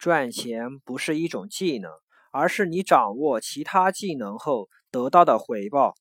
[0.00, 1.90] 赚钱不是一种技能，
[2.30, 5.94] 而是你掌握其他技能后得到的回报。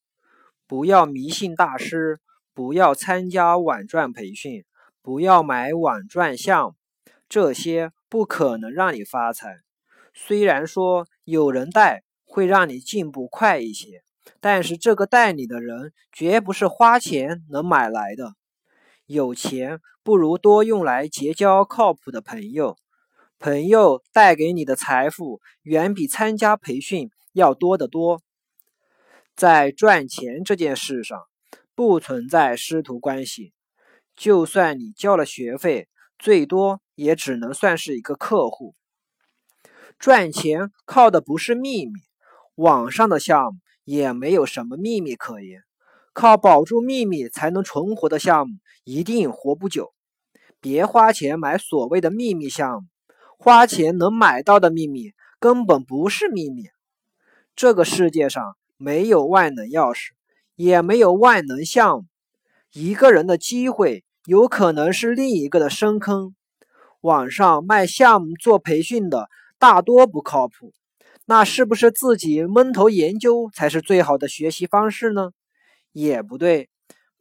[0.66, 2.22] 不要迷信大师，
[2.54, 4.64] 不要参加网赚培训，
[5.01, 6.75] 不要买网赚项目，
[7.27, 9.57] 这些不可能让你发财。
[10.13, 14.04] 虽然说有人带会让你进步快一些，
[14.39, 18.36] 但是这个带你的人绝不是花钱能买来的。
[19.07, 22.77] 有钱不如多用来结交靠谱的朋友。
[23.39, 28.21] 朋友带给你的财富远比参加培训要多得多。
[29.33, 31.18] 在赚钱这件事上，
[31.73, 33.54] 不存在师徒关系。
[34.17, 38.76] 就算你交了学费，最多也只能算是一个客户。
[39.98, 41.94] 赚钱靠的不是秘密，
[42.56, 45.62] 网上的项目也没有什么秘密可言。
[46.12, 49.94] 靠保住秘密才能存活的项目，一定活不久。
[50.59, 52.88] 别花钱买所谓的秘密项目。
[53.42, 56.66] 花钱能买到的秘密根本不是秘密。
[57.56, 60.09] 这个世界上没有万能钥匙，
[60.56, 62.06] 也没有万能项目。
[62.73, 66.36] 一个人的机会有可能是另一个的深坑。
[67.00, 70.74] 网上卖项目做培训的大多不靠谱，
[71.26, 75.31] 那是不是自己闷头研究才是最好的学习方式呢？
[75.94, 76.70] 也不对，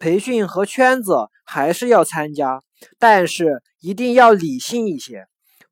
[0.00, 2.64] 培训和圈子还是要参加，
[2.98, 5.28] 但是一定要理性一些。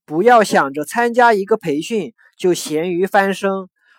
[0.07, 3.51] 不要想着参加一个培训就咸鱼翻身，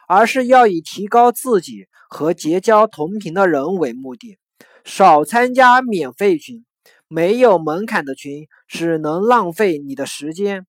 [0.07, 4.37] 而是要以提高自己和结交同频的人为目的。
[4.85, 6.63] 少参加免费群，
[7.09, 10.65] 没有门槛的群只能浪费你的时间。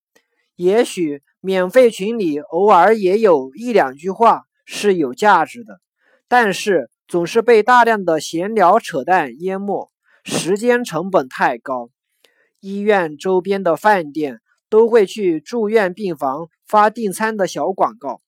[0.56, 5.78] 也许免费群里偶尔也有一两句话是有价值的，
[6.26, 9.88] 但是总是被大量的闲聊扯淡淹没，
[10.24, 11.90] 时间成本太高。
[12.58, 14.40] 医院周边的饭店。
[14.68, 18.20] 都会去住院病房发订餐的小广告，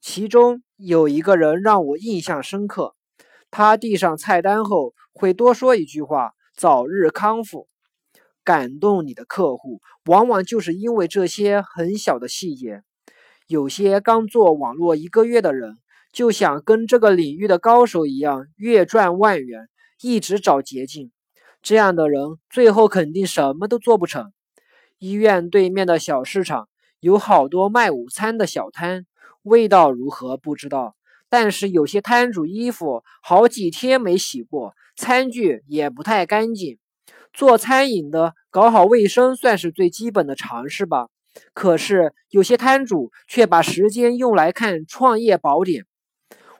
[0.00, 2.94] 其中有一个人让我印象深刻。
[3.50, 7.68] 他递上菜单后会多说一句话：“早日康复。”
[8.42, 12.82] 感动你的客户，往往就是因为这些很小的细节。
[13.46, 15.76] 有些刚做网络一个月的人，
[16.12, 19.68] 就想跟这个领域的高手一样，月赚万元，
[20.00, 21.12] 一直找捷径。
[21.60, 24.32] 这样的人最后肯定什么都做不成。
[25.00, 26.68] 医院对面的小市场
[27.00, 29.06] 有好多卖午餐的小摊，
[29.42, 30.94] 味道如何不知道，
[31.30, 36.76] 但是有些摊主衣服好几天没洗过，餐具也不太干净。
[37.32, 41.08] 做餐饮的搞好卫生算是最基本的常识吧。
[41.54, 45.86] 可是有些摊主却把时间用来看创业宝典，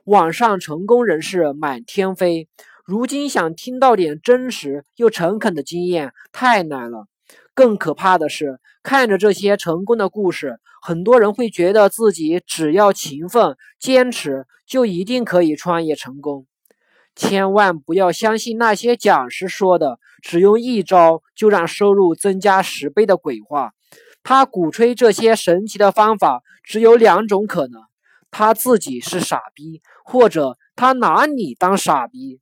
[0.04, 2.48] 网上成功人士满天飞，
[2.86, 7.06] 如今想听到点真实又诚恳的经验太难了。
[7.54, 16.46] 更可怕的是，看着这些成功的故事，很多人会觉得自己只要勤奋坚持，就一定可以创业成功。
[17.16, 23.72] 千万不要相信那些讲师说的“只用一招就让收入增加十倍”的鬼话。
[24.22, 27.82] 他鼓吹这些神奇的方法，只有两种可能：
[28.30, 32.40] 他自己是傻逼，或者他拿你当傻逼。